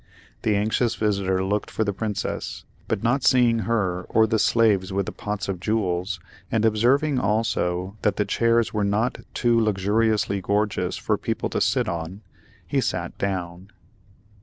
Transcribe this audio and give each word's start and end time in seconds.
The 0.41 0.55
anxious 0.55 0.95
visitor 0.95 1.43
looked 1.43 1.69
for 1.69 1.83
the 1.83 1.93
Princess, 1.93 2.65
but 2.87 3.03
not 3.03 3.23
seeing 3.23 3.59
her, 3.69 4.07
or 4.09 4.25
the 4.25 4.39
slaves 4.39 4.91
with 4.91 5.05
the 5.05 5.11
pots 5.11 5.47
of 5.47 5.59
jewels, 5.59 6.19
and 6.51 6.65
observing, 6.65 7.19
also, 7.19 7.97
that 8.01 8.15
the 8.15 8.25
chairs 8.25 8.73
were 8.73 8.83
not 8.83 9.19
too 9.35 9.59
luxuriously 9.61 10.41
gorgeous 10.41 10.97
for 10.97 11.19
people 11.19 11.49
to 11.51 11.61
sit 11.61 11.87
on, 11.87 12.21
he 12.65 12.81
sat 12.81 13.15
down. 13.19 13.69